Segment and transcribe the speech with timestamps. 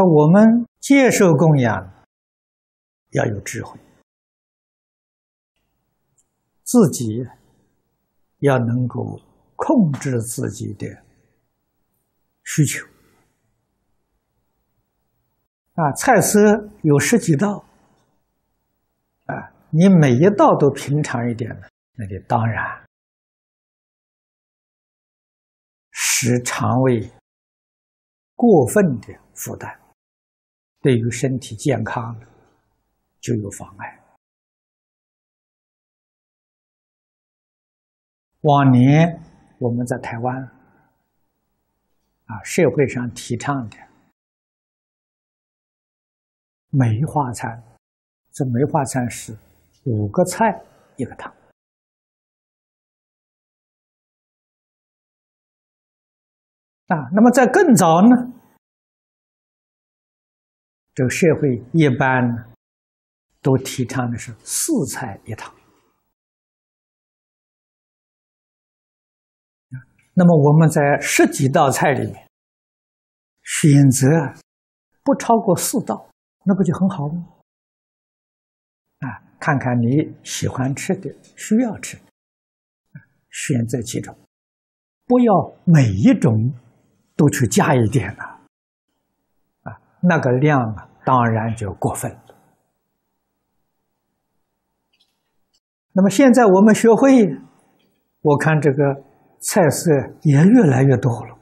[0.00, 1.92] 那我们接受供养，
[3.10, 3.78] 要有智慧，
[6.62, 7.22] 自己
[8.38, 9.20] 要能够
[9.56, 10.86] 控制自己的
[12.44, 12.86] 需求。
[15.74, 16.38] 啊，菜色
[16.82, 17.62] 有十几道，
[19.26, 22.88] 啊，你每一道都平常一点呢，那就当然
[25.90, 27.12] 使肠胃
[28.34, 29.78] 过分的负担。
[30.80, 32.18] 对于身体健康
[33.20, 34.00] 就有妨碍。
[38.42, 39.22] 往年
[39.58, 40.42] 我们在台湾
[42.24, 43.76] 啊，社会上提倡的
[46.70, 47.62] 梅花餐，
[48.32, 49.36] 这梅花餐是
[49.84, 50.58] 五个菜
[50.96, 51.30] 一个汤
[56.86, 57.10] 啊。
[57.12, 58.39] 那么在更早呢？
[61.00, 62.44] 这个社会一般呢
[63.40, 65.50] 都提倡的是四菜一汤。
[70.12, 72.28] 那么我们在十几道菜里面
[73.42, 74.06] 选择
[75.02, 76.06] 不超过四道，
[76.44, 77.26] 那不就很好吗？
[78.98, 82.02] 啊，看看你喜欢吃的、需要吃的，
[83.30, 84.14] 选择几种，
[85.06, 85.32] 不要
[85.64, 86.52] 每一种
[87.16, 88.22] 都去加一点了，
[89.62, 90.88] 啊，那个量啊。
[91.04, 92.24] 当然就过分了。
[95.92, 97.26] 那么现在我们学会，
[98.20, 99.02] 我看这个
[99.40, 99.90] 菜色
[100.22, 101.38] 也越来越多了。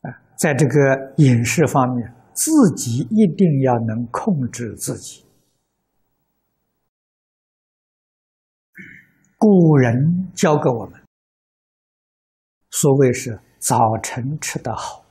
[0.00, 5.24] 啊，在这个饮食方面，自己一定要能控制自己。
[9.38, 11.00] 古人教给我们，
[12.70, 15.04] 所谓是早晨吃得好。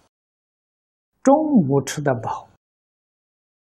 [1.24, 1.36] 中
[1.68, 2.50] 午吃的饱，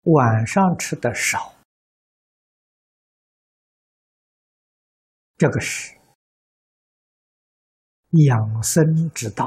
[0.01, 1.53] 晚上吃的少，
[5.37, 5.95] 这个是
[8.27, 9.45] 养生之道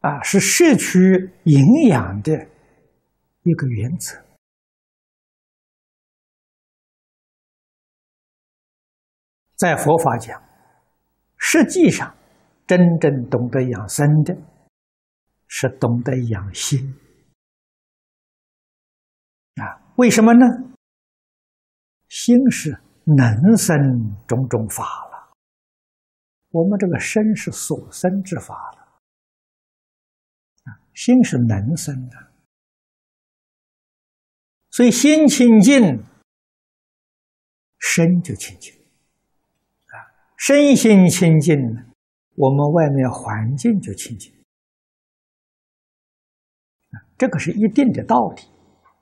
[0.00, 0.10] 啊！
[0.10, 0.98] 啊，是摄取
[1.44, 2.32] 营养的
[3.42, 4.20] 一个原则。
[9.54, 10.42] 在佛法讲，
[11.36, 12.16] 实际上
[12.66, 14.36] 真正懂得养生的。
[15.52, 16.94] 是懂得养心
[19.56, 19.92] 啊？
[19.96, 20.46] 为什么呢？
[22.08, 25.34] 心是能生种种法了，
[26.50, 29.02] 我们这个身是所生之法了
[30.70, 30.80] 啊。
[30.94, 32.32] 心是能生的，
[34.70, 36.04] 所以心清净，
[37.80, 38.72] 身就清净
[39.86, 39.98] 啊。
[40.36, 41.58] 身心清净，
[42.36, 44.32] 我们外面环境就清净。
[47.20, 48.42] 这个是一定的道理，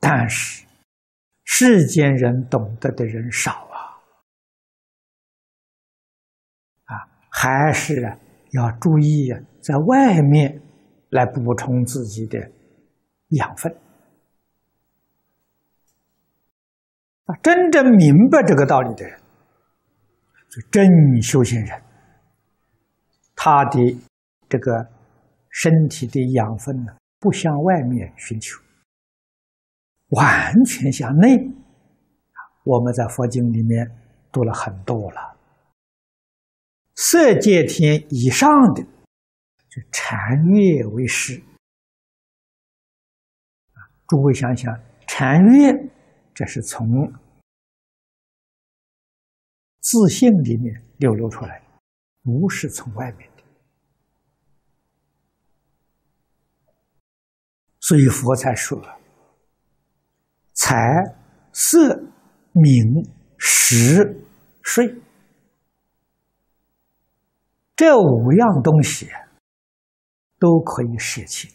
[0.01, 0.67] 但是
[1.45, 3.79] 世间人懂得的人少啊，
[6.87, 6.93] 啊，
[7.31, 7.95] 还是
[8.51, 10.61] 要注意在外面
[11.11, 12.41] 来补充自己的
[13.29, 13.73] 养分
[17.27, 17.37] 啊。
[17.41, 19.17] 真正明白这个道理的人，
[20.51, 21.83] 是真修行人，
[23.37, 23.97] 他的
[24.49, 24.91] 这个
[25.51, 26.97] 身体的养分呢。
[27.19, 28.61] 不向外面寻求，
[30.09, 31.37] 完全向内。
[32.65, 33.87] 我们在佛经里面
[34.31, 35.37] 读了很多了。
[36.95, 41.43] 色界天以上的，就禅悦为师。
[44.07, 44.75] 诸位想想，
[45.07, 45.73] 禅悦，
[46.35, 47.13] 这是从
[49.81, 51.65] 自信里面流露出来的，
[52.23, 53.28] 不是从外面。
[57.89, 58.79] 所以佛才说
[60.53, 60.77] ：“财、
[61.55, 61.99] 色、
[62.53, 64.23] 名、食、
[64.61, 64.95] 睡，
[67.75, 69.09] 这五样东西
[70.39, 71.49] 都可以舍弃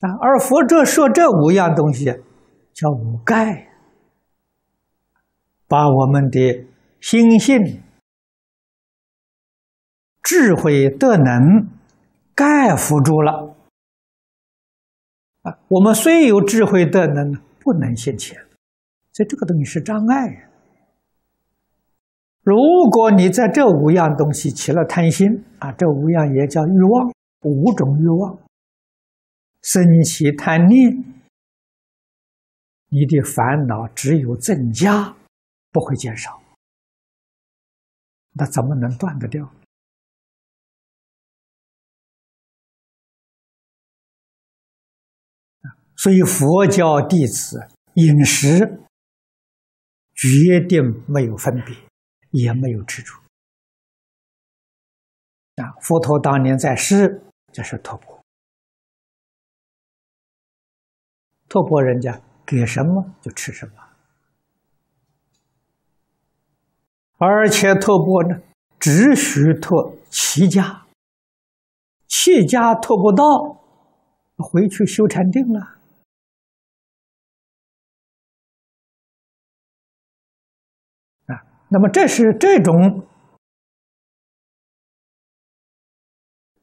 [0.00, 0.10] 啊。
[0.20, 2.06] 而佛这说这五样东西
[2.72, 3.68] 叫五盖，
[5.68, 6.66] 把我们的
[7.00, 7.84] 心性、
[10.24, 11.70] 智慧、德能。”
[12.34, 13.56] 盖覆住了
[15.42, 15.58] 啊！
[15.68, 18.38] 我们虽有智慧的能，不能现前，
[19.12, 20.48] 所以这个东西是障碍。
[22.42, 22.56] 如
[22.90, 27.12] 果你在这五样东西起了贪心啊，这五样也叫欲望，
[27.42, 28.38] 五种欲望，
[29.62, 31.04] 生起贪念，
[32.88, 35.14] 你的烦恼只有增加，
[35.70, 36.40] 不会减少。
[38.32, 39.50] 那怎么能断得掉？
[46.00, 48.80] 所以佛教弟子饮食
[50.14, 51.76] 决定没有分别，
[52.30, 53.14] 也没有执着。
[55.56, 58.18] 啊，佛陀当年在世这是托钵，
[61.50, 63.74] 托钵人家给什么就吃什么，
[67.18, 68.40] 而且托钵呢，
[68.78, 70.86] 只许托齐家，
[72.08, 73.22] 齐家托不到，
[74.38, 75.79] 回去修禅定了。
[81.70, 83.06] 那么这是这种。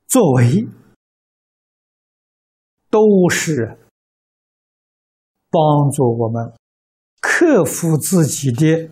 [0.10, 0.66] 作为
[2.90, 3.78] 都是
[5.50, 6.58] 帮助我们
[7.20, 8.90] 克服自己的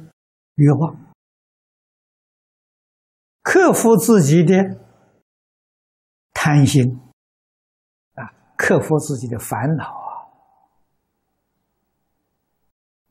[0.56, 1.14] 欲望，
[3.42, 4.54] 克服自己的
[6.34, 7.00] 贪心
[8.16, 10.28] 啊，克服自己的烦恼啊。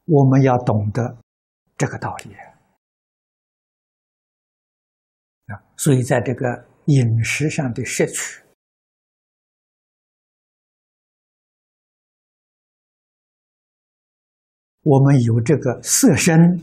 [0.04, 1.16] 我们要懂得
[1.78, 2.36] 这个道理
[5.76, 6.66] 所以在这个。
[6.86, 8.42] 饮食上的摄取，
[14.82, 16.62] 我们有这个色身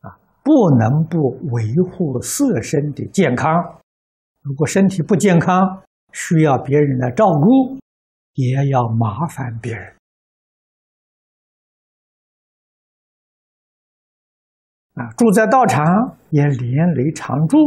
[0.00, 0.12] 啊，
[0.44, 3.48] 不能不维护色身的健康。
[4.42, 5.82] 如果身体不健康，
[6.12, 7.80] 需要别人来照顾，
[8.34, 9.96] 也要麻烦别人
[14.94, 15.12] 啊。
[15.16, 15.84] 住在道场
[16.30, 17.58] 也连累常住。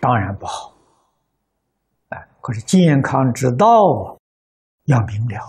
[0.00, 0.78] 当然不好，
[2.10, 3.66] 哎，可是健康之道
[4.84, 5.40] 要明了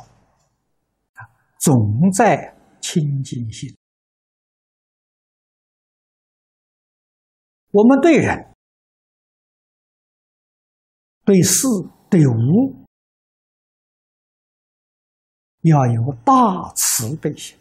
[1.14, 1.22] 啊，
[1.60, 3.70] 总在清净心。
[7.70, 8.56] 我们对人、
[11.24, 11.68] 对事、
[12.10, 12.84] 对物，
[15.62, 17.56] 要有大慈悲心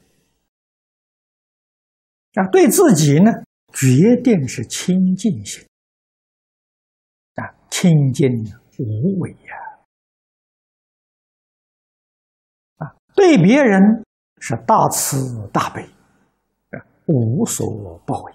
[2.38, 3.31] 啊；对自己呢，
[3.73, 5.67] 决定是清净心。
[7.35, 8.26] 啊清净
[8.79, 9.55] 无为呀！
[12.79, 14.05] 啊，对别人
[14.40, 15.88] 是大慈大悲，
[17.06, 18.32] 无所不为，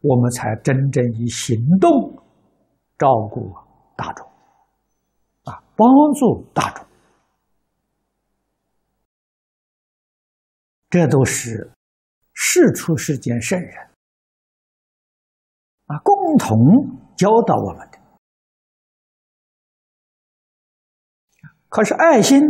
[0.00, 1.90] 我们才真正以行动
[2.96, 3.52] 照顾
[3.96, 4.26] 大众，
[5.44, 6.86] 啊，帮助大众，
[10.88, 11.70] 这都是
[12.44, 13.76] 世出世间圣人
[15.86, 16.98] 啊共同。
[17.14, 17.98] 教导我们的，
[21.68, 22.40] 可是爱心，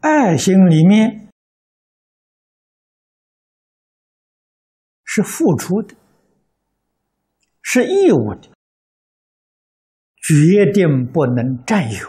[0.00, 1.32] 爱心里面
[5.04, 5.96] 是付出的，
[7.62, 8.50] 是义务的，
[10.20, 12.08] 决定不能占有。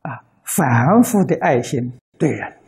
[0.00, 2.60] 啊，反复的爱心对人，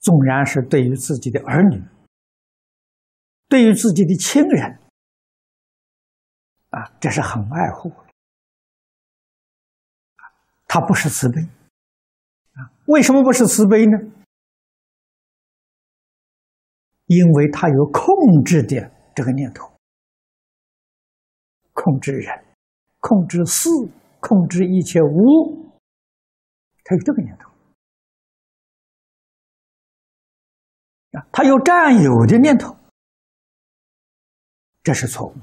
[0.00, 1.82] 纵然是对于自己的儿女。
[3.48, 4.78] 对于自己的亲人，
[6.68, 7.92] 啊，这是很爱护
[10.68, 11.42] 他不是慈悲，
[12.52, 13.98] 啊，为什么不是慈悲呢？
[17.06, 19.68] 因为他有控制的这个念头，
[21.72, 22.44] 控制人，
[23.00, 23.68] 控制事，
[24.20, 25.72] 控制一切物，
[26.84, 27.49] 他有这个念头，
[31.12, 32.76] 啊，他有占有的念头。
[34.82, 35.34] 这是错误。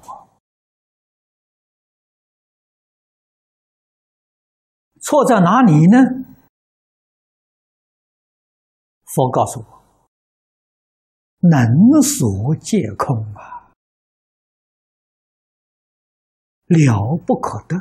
[5.02, 5.98] 错在哪里呢？
[9.06, 9.84] 佛告诉我
[11.50, 13.72] ：“能所皆空啊，
[16.66, 17.78] 了不可得。”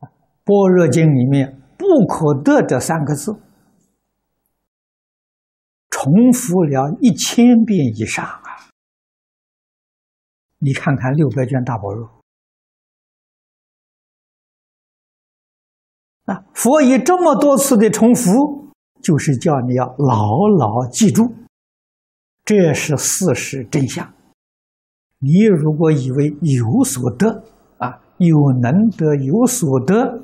[0.44, 3.32] 《般若经》里面“不可得”这三个字，
[6.02, 8.42] 重复了一千遍以上啊。
[10.58, 12.08] 你看看六百卷大宝录，
[16.24, 21.32] 啊，佛以这么多次的重复，就是叫你要牢牢记住，
[22.44, 24.12] 这是事实真相。
[25.18, 27.44] 你如果以为有所得
[27.78, 30.20] 啊，有能得有所得，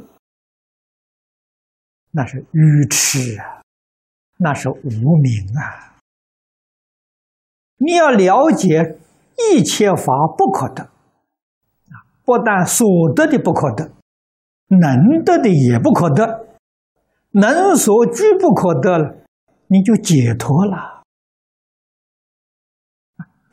[2.11, 3.58] 那是愚痴啊，
[4.39, 6.01] 那是无明啊。
[7.77, 8.99] 你要了解。
[9.53, 10.91] 一切法不可得，
[12.25, 13.93] 不但所得的不可得，
[14.67, 16.49] 能得的也不可得，
[17.31, 19.19] 能所居不可得了，
[19.69, 21.05] 你就解脱了。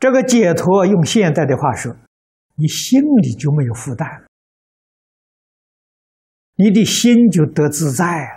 [0.00, 1.94] 这个解脱用现代的话说，
[2.56, 4.26] 你心里就没有负担了，
[6.56, 8.35] 你的心就得自在了，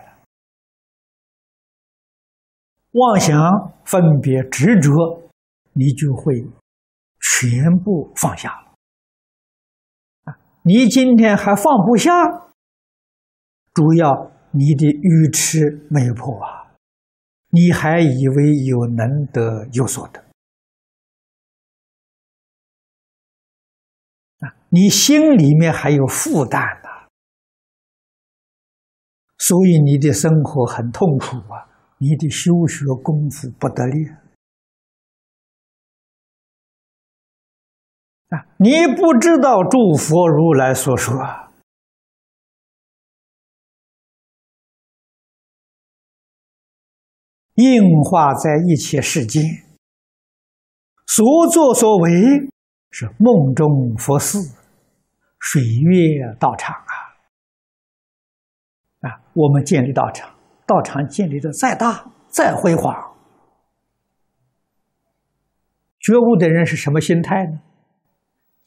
[2.91, 3.37] 妄想、
[3.85, 5.29] 分别、执着，
[5.73, 6.43] 你就会
[7.21, 8.73] 全部放下了。
[10.23, 12.11] 啊，你今天还放不下，
[13.73, 16.73] 主要你的愚痴没有破啊，
[17.49, 20.19] 你还以为有能得有所得。
[24.39, 27.07] 啊，你心里面还有负担呐，
[29.37, 31.68] 所以你的生活很痛苦啊，
[31.99, 34.07] 你的修学功夫不得力
[38.29, 41.15] 啊，你不知道诸佛如来所说，
[47.55, 49.43] 应化在一切世间，
[51.05, 52.49] 所作所为。
[52.91, 54.39] 是梦中佛寺，
[55.37, 56.93] 水月道场啊！
[59.07, 60.38] 啊，我们建立道场，
[60.69, 62.93] 道场建立的再大再辉煌，
[65.99, 67.59] 觉悟的人是什么心态呢？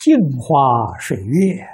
[0.01, 1.65] 镜花水月，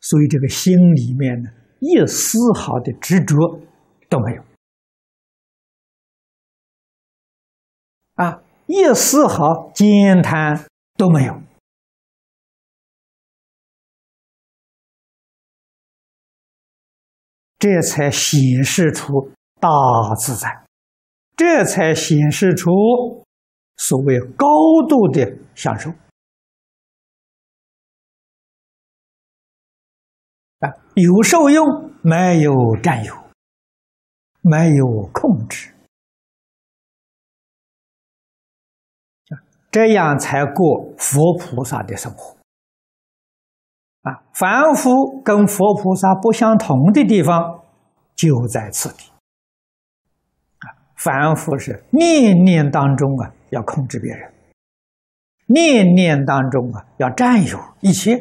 [0.00, 1.48] 所以这个心里面呢，
[1.80, 3.58] 一丝毫的执着
[4.10, 4.42] 都没有
[8.16, 8.42] 啊。
[8.66, 11.40] 一丝毫减贪都没有，
[17.58, 19.68] 这才显示出大
[20.18, 20.64] 自在，
[21.36, 22.70] 这才显示出
[23.76, 24.46] 所谓高
[24.88, 25.90] 度的享受
[30.60, 30.68] 啊！
[30.94, 33.14] 有受用，没有占有，
[34.42, 35.72] 没有控制。
[39.70, 42.35] 这样才过佛菩萨的生活
[44.06, 44.22] 啊！
[44.32, 47.64] 凡夫跟佛菩萨不相同的地方
[48.14, 49.10] 就在此地
[50.60, 50.70] 啊！
[50.94, 54.32] 凡夫是念念当中啊要控制别人，
[55.46, 58.14] 念念当中啊要占有一切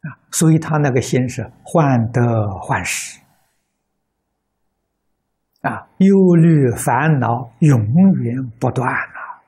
[0.00, 2.22] 啊，所以他那个心是患得
[2.62, 3.20] 患失。
[5.60, 7.78] 啊，忧虑烦恼永
[8.22, 9.42] 远不断呐，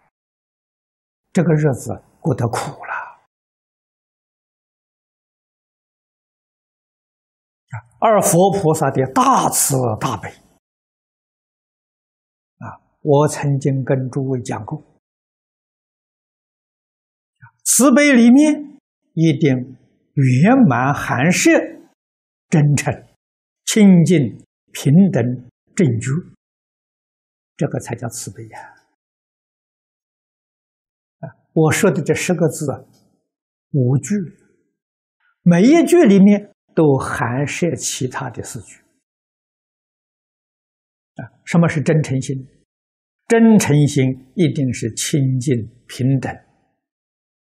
[1.32, 2.92] 这个日子过得苦了。
[8.00, 10.30] 二佛菩萨的大慈大悲，
[12.58, 14.82] 啊，我曾经跟诸位讲过，
[17.64, 18.78] 慈悲里面
[19.14, 19.76] 一定
[20.14, 21.50] 圆满含摄
[22.48, 23.06] 真诚、
[23.66, 25.48] 清净、平等。
[25.74, 26.10] 正觉，
[27.56, 28.71] 这个才叫慈悲呀！
[31.54, 32.66] 我说的这十个字，
[33.72, 34.14] 五句，
[35.42, 38.78] 每一句里面都含摄其他的四句。
[41.16, 42.46] 啊，什么是真诚心？
[43.28, 44.04] 真诚心
[44.34, 46.34] 一定是清净平等、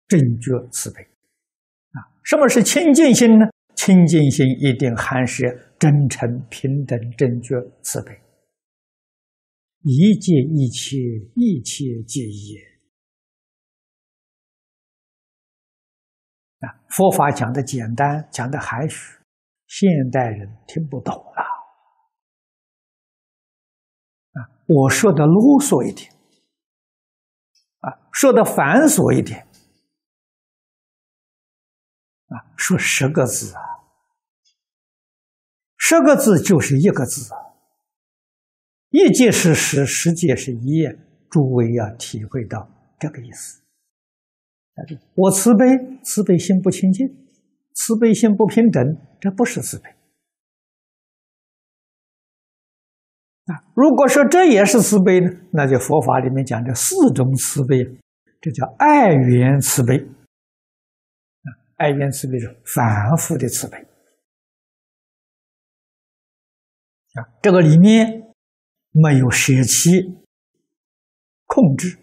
[0.09, 1.03] 正觉慈悲。
[1.03, 3.47] 啊，什么是清净心呢？
[3.77, 5.47] 清净心一定含摄
[5.79, 8.13] 真诚、平等、正觉、慈悲，
[9.83, 10.97] 一切一切，
[11.37, 12.70] 一切皆一。
[16.61, 19.19] 啊，佛法讲的简单，讲的含蓄，
[19.67, 21.43] 现代人听不懂了。
[24.33, 26.13] 啊，我说的啰嗦一点，
[27.81, 29.47] 啊，说的繁琐一点，
[32.29, 33.63] 啊，说十个字啊。
[35.77, 37.57] 十个字就是一个字啊，
[38.91, 40.87] 一界是十，十界是一，
[41.29, 43.60] 诸位要体会到这个意思。
[45.15, 45.67] 我慈悲，
[46.03, 47.07] 慈悲心不清净，
[47.75, 48.83] 慈悲心不平等，
[49.21, 49.91] 这不是慈悲。
[53.47, 57.85] 啊，如果说这也是慈悲呢，那就佛法里面讲的四种慈悲，
[58.41, 59.97] 这叫爱缘慈悲。
[59.97, 63.79] 啊，爱缘慈悲是反复的慈悲。
[67.15, 68.33] 啊，这个里面
[68.93, 69.91] 没有舍弃
[71.47, 71.99] 控制，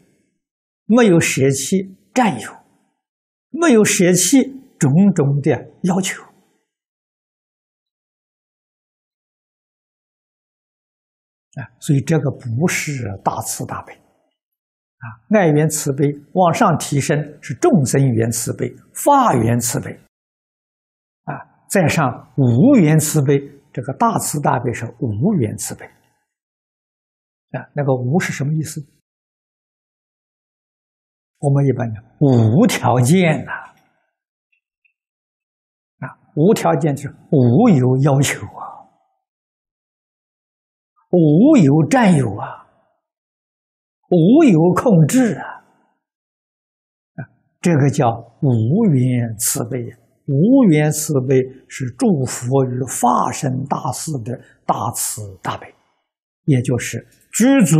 [0.85, 2.51] 没有舍弃占有，
[3.59, 4.43] 没有舍弃
[4.77, 5.51] 种种的
[5.83, 6.23] 要求
[11.53, 19.91] 啊，所以这个不是大慈大悲啊，爱缘慈悲往上提升是众生缘慈悲、法缘慈悲
[21.23, 21.33] 啊，
[21.69, 23.53] 再上无缘慈悲。
[23.73, 25.85] 这个大慈大悲是无缘慈悲，
[27.51, 28.81] 啊，那个无是什么意思？
[31.39, 33.51] 我们一般讲无条件呐，
[35.99, 38.89] 啊，无条件就是无有要求啊，
[41.11, 42.67] 无有占有啊，
[44.09, 45.45] 无有控制啊，
[47.15, 47.29] 啊，
[47.61, 48.09] 这个叫
[48.41, 49.95] 无缘慈悲。
[50.29, 51.37] 无缘慈悲
[51.69, 55.73] 是祝福与化身大士的大慈大悲，
[56.43, 57.79] 也就是知足、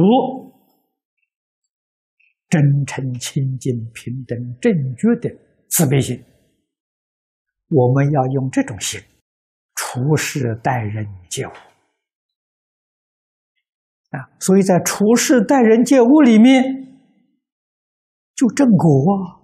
[2.49, 5.29] 真诚、清净、平等、正觉的
[5.69, 6.23] 慈悲心。
[7.69, 9.01] 我们要用这种心
[9.75, 11.51] 处事待人接物
[14.11, 16.63] 啊，所以在处事待人接物里面
[18.33, 19.43] 就正果啊。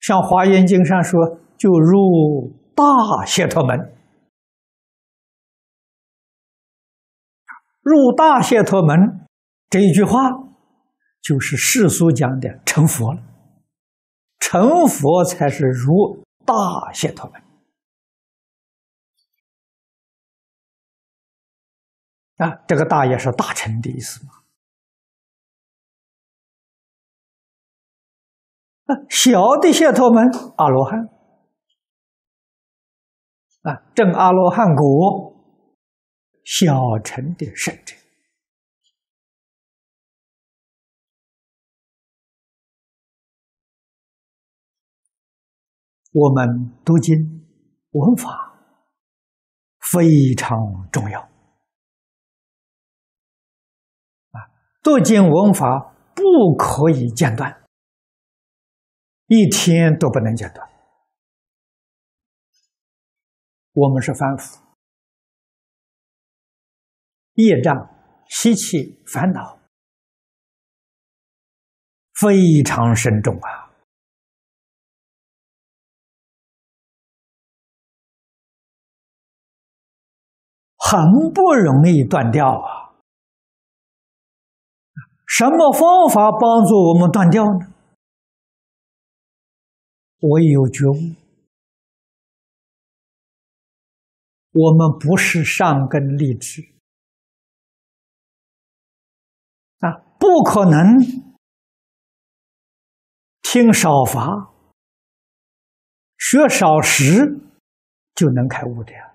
[0.00, 2.84] 像《华严经》上说，就入大
[3.26, 3.94] 解脱门。
[7.80, 9.26] 入大解脱门
[9.70, 10.47] 这一句话，
[11.20, 13.22] 就是世俗讲的成佛了。
[14.38, 16.54] 成佛才是如大
[16.92, 17.42] 解脱门
[22.36, 22.64] 啊！
[22.68, 24.32] 这个“大”也是大成的意思嘛。
[29.10, 30.24] 小的解脱门，
[30.56, 30.98] 阿罗汉
[33.62, 35.36] 啊，正阿罗汉果，
[36.44, 37.94] 小乘的圣者。
[46.20, 47.14] 我们读经
[47.90, 48.52] 闻法
[49.92, 50.58] 非常
[50.90, 51.20] 重要
[54.32, 54.50] 啊，
[54.82, 57.64] 读经闻法不可以间断。
[59.26, 60.68] 一天都不能间断。
[63.72, 64.58] 我们是凡夫，
[67.34, 67.88] 业障、
[68.28, 69.60] 习气、烦恼
[72.14, 73.67] 非常深重啊，
[80.90, 82.94] 很不容易断掉啊。
[85.26, 87.74] 什么方法帮助我们断掉呢？
[90.20, 91.14] 唯有觉悟，
[94.52, 96.62] 我们不是上根立志
[99.80, 100.96] 啊，不可能
[103.42, 104.54] 听少法、
[106.16, 107.38] 学少时
[108.14, 109.07] 就能开悟的呀！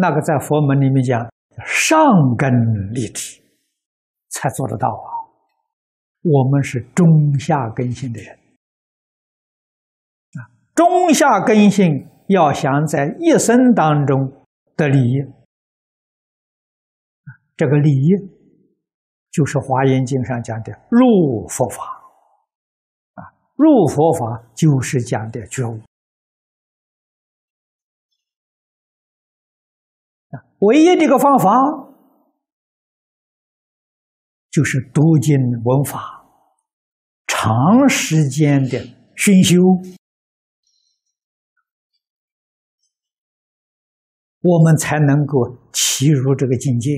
[0.00, 1.28] 那个在佛门里面讲
[1.66, 2.00] 上
[2.36, 2.50] 根
[2.92, 3.40] 立志
[4.30, 5.08] 才做得到啊。
[6.22, 8.34] 我们是中下根性的人
[10.38, 10.48] 啊。
[10.74, 14.32] 中下根性要想在一生当中
[14.76, 15.16] 得利益，
[17.56, 18.08] 这个利益
[19.30, 21.84] 就是《华严经》上讲的入佛法
[23.14, 23.20] 啊，
[23.56, 25.78] 入佛法就是讲的觉悟
[30.60, 31.50] 唯一的一个方法
[34.50, 36.24] 就是读经闻法，
[37.26, 38.78] 长时间的
[39.16, 39.56] 熏修。
[44.42, 46.90] 我们才能够齐入这个境界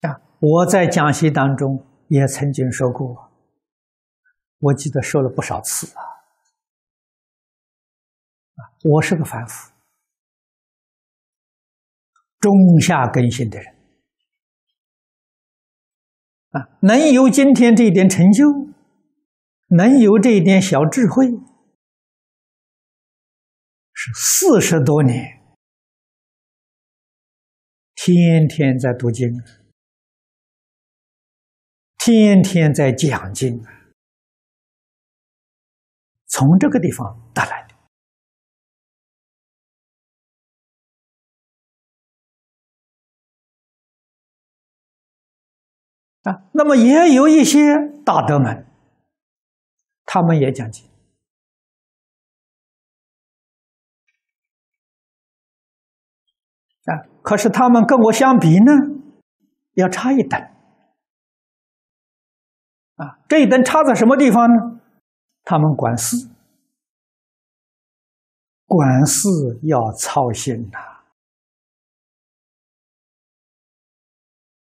[0.00, 0.20] 啊！
[0.40, 3.30] 我在讲席当中也曾经说过，
[4.58, 6.15] 我记得说了不少次啊。
[8.88, 9.72] 我是个凡夫，
[12.38, 13.74] 中下根性的人
[16.50, 18.44] 啊，能有今天这一点成就，
[19.70, 21.26] 能有这一点小智慧。
[23.92, 25.42] 是四十多年，
[27.94, 29.26] 天天在读经，
[31.98, 33.64] 天天在讲经，
[36.26, 37.65] 从这个地方带来的
[46.28, 46.42] 啊。
[46.52, 47.60] 那么也有一些
[48.04, 48.66] 大德们，
[50.04, 50.84] 他们也讲经。
[56.86, 57.02] 啊！
[57.20, 58.72] 可是他们跟我相比呢，
[59.74, 60.40] 要差一等。
[62.94, 64.80] 啊，这一等差在什么地方呢？
[65.42, 66.28] 他们管事，
[68.66, 69.28] 管事
[69.64, 70.78] 要操心呐，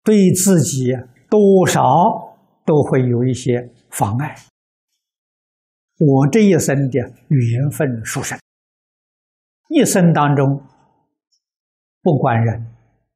[0.03, 0.95] 对自己
[1.29, 1.83] 多少
[2.65, 4.35] 都会有一些妨碍。
[5.99, 8.39] 我这一生的缘分殊胜。
[9.69, 10.63] 一生当中
[12.01, 12.75] 不管人，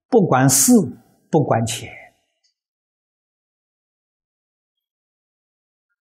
[0.09, 0.73] 不管事，
[1.31, 1.91] 不管钱，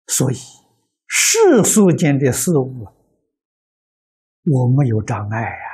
[0.07, 0.35] 所以
[1.07, 2.87] 世俗间的事物，
[4.43, 5.72] 我没有障碍呀，啊，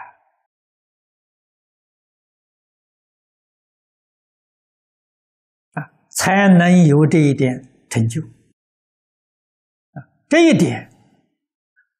[6.19, 8.21] 才能有这一点成就。
[9.93, 10.91] 啊，这一点，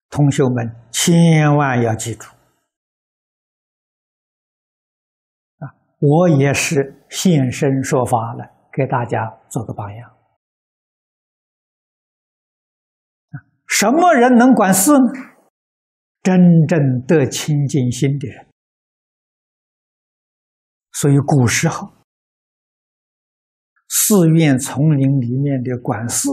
[0.10, 2.28] 同学们千万要记住。
[6.02, 10.14] 我也是现身说法了，给大家做个榜样。
[13.68, 15.14] 什么人能管事呢？
[16.22, 18.50] 真正得清净心的人。
[20.92, 21.88] 所以古时候，
[23.90, 26.30] 寺院丛林里面的管事，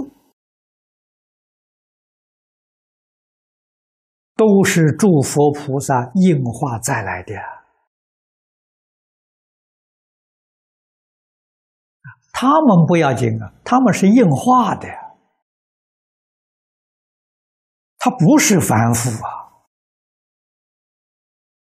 [4.35, 7.35] 都是诸佛菩萨应化再来的。
[12.31, 14.87] 他们不要紧啊，他们是硬化的，
[17.97, 19.65] 他不是凡夫啊。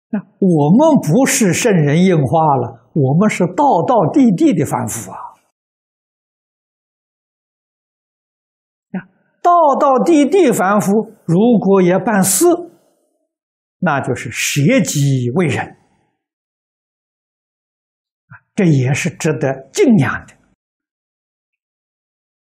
[0.08, 5.31] 那我们不是圣人硬化了，我们是道道地地的凡夫啊。
[9.42, 12.46] 道道地地凡夫如果也办事，
[13.78, 15.76] 那就是舍己为人。
[18.54, 20.34] 这也是值得敬仰的。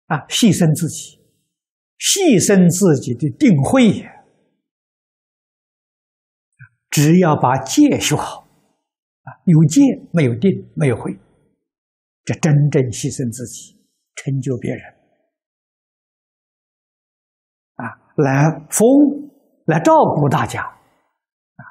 [0.06, 1.20] 啊，牺牲自己，
[1.98, 4.04] 牺牲自己的定慧，
[6.90, 8.40] 只要把戒修好，
[9.22, 9.80] 啊，有戒
[10.12, 11.16] 没有定，没有慧，
[12.24, 13.80] 这真正牺牲自己，
[14.16, 14.82] 成就别人，
[18.22, 19.30] 来服务，
[19.66, 21.62] 来照顾大家，啊，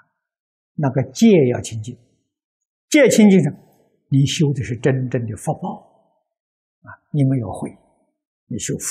[0.76, 1.98] 那个戒要清净，
[2.90, 3.58] 戒清净了，
[4.10, 5.70] 你修的是真正的福报，
[6.82, 7.78] 啊，你没有慧。
[8.52, 8.84] 你修福。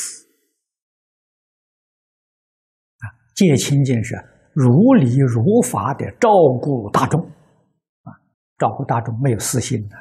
[2.98, 4.14] 啊，戒清净是
[4.54, 6.30] 如理如法的照
[6.62, 7.20] 顾大众。
[7.20, 8.14] 啊，
[8.56, 9.96] 照顾大众没有私心的。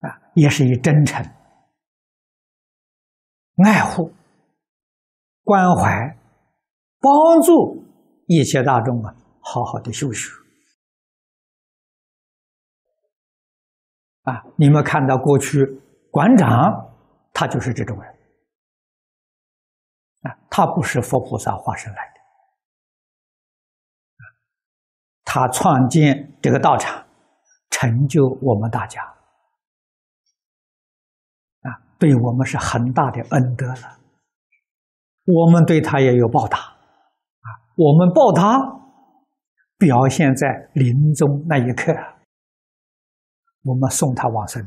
[0.00, 1.22] 啊，也是以真诚、
[3.62, 4.10] 爱护、
[5.44, 6.16] 关怀、
[6.98, 7.84] 帮助
[8.26, 10.30] 一切大众啊，好好的修学。
[14.22, 14.42] 啊！
[14.56, 15.62] 你们看到过去
[16.10, 16.48] 馆长，
[17.34, 18.10] 他就是这种人
[20.22, 22.20] 啊，他不是佛菩萨化身来的，
[25.24, 27.06] 他创建这个道场，
[27.68, 29.13] 成就我们大家，
[31.98, 33.98] 对我们是很大的恩德了。
[35.24, 38.58] 我们对他也有报答啊，我们报答
[39.78, 41.92] 表现在临终那一刻。
[43.62, 44.62] 我们送他往生，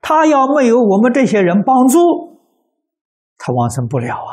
[0.00, 1.98] 他要没有我们这些人帮助，
[3.36, 4.30] 他往生不了啊！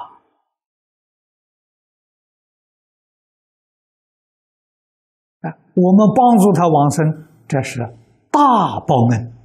[5.42, 7.80] 啊，我们帮助他往生，这是
[8.30, 9.39] 大报恩。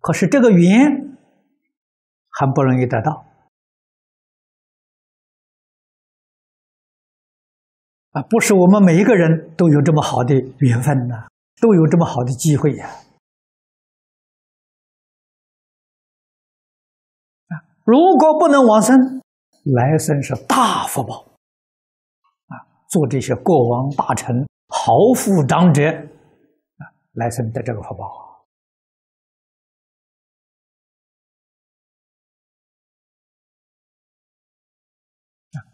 [0.00, 1.16] 可是这个缘
[2.30, 3.24] 很不容易得到。
[8.12, 11.28] 啊，不是我们每一个人都有这么好的缘分呐，
[11.60, 12.88] 都有这么好的机会呀！
[17.48, 17.52] 啊，
[17.84, 18.96] 如果不能往生，
[19.62, 21.26] 来生是大福报
[22.46, 22.64] 啊！
[22.88, 26.82] 做这些国王、大臣、豪富长者啊，
[27.12, 28.27] 来生得这个福报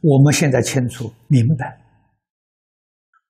[0.01, 1.81] 我们现在清楚明白。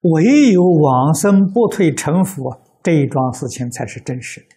[0.02, 4.56] 唯有往生不退成佛这一桩事情才是真实的。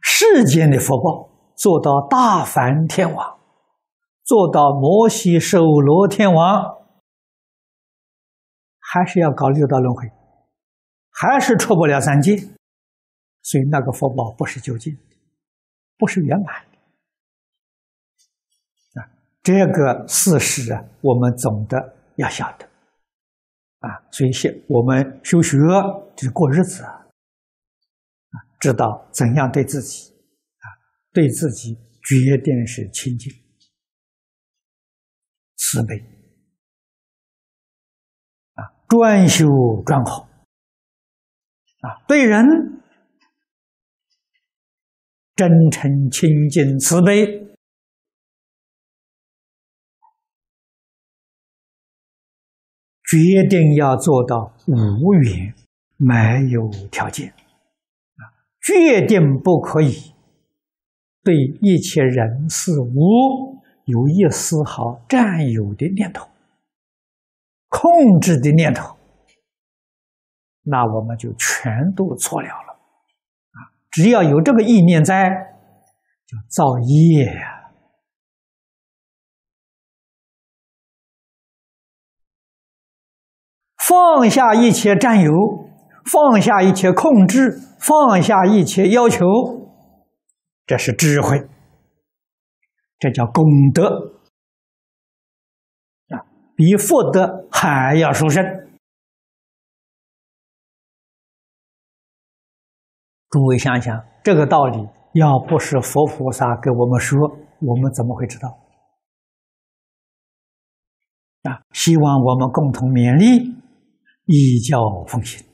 [0.00, 3.38] 世间的福报做到大梵天王，
[4.24, 6.64] 做到摩西首罗天王，
[8.80, 10.10] 还是要搞六道轮回，
[11.10, 12.36] 还是出不了三界，
[13.42, 14.96] 所以那个福报不是究竟，
[15.96, 16.78] 不是圆满的。
[19.00, 19.08] 啊。
[19.42, 22.68] 这个事实啊，我们总的要晓得。
[23.80, 25.58] 啊，所以现我们修学
[26.16, 27.06] 就是过日子啊，
[28.58, 30.12] 知道怎样对自己
[30.58, 30.66] 啊，
[31.12, 33.30] 对自己决定是清净、
[35.56, 35.98] 慈悲。
[38.54, 39.46] 啊，专修
[39.84, 40.28] 专好。
[41.82, 42.82] 啊，对人
[45.36, 47.26] 真诚、清净、慈悲，
[53.04, 55.54] 决定要做到无缘，
[55.98, 58.22] 没有条件啊，
[58.62, 60.14] 决定不可以
[61.22, 66.26] 对一切人事物有一丝毫占有的念头、
[67.68, 68.96] 控制的念头。
[70.62, 72.65] 那我们就全都错了了，
[73.96, 75.30] 只要有这个意念在，
[76.26, 77.72] 就造业呀。
[83.88, 85.32] 放下一切占有，
[86.04, 89.24] 放下一切控制，放下一切要求，
[90.66, 91.48] 这是智慧，
[92.98, 94.18] 这叫功德
[96.10, 96.20] 啊！
[96.54, 98.44] 比福德还要殊胜。
[103.28, 104.78] 诸位想想，这个道理
[105.14, 107.18] 要不是佛菩萨给我们说，
[107.60, 108.48] 我们怎么会知道？
[111.42, 111.62] 啊！
[111.72, 113.54] 希望我们共同勉励，
[114.24, 115.46] 依教奉行。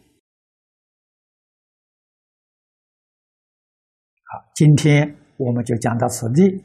[4.25, 6.65] 好，今天我们就讲到此地。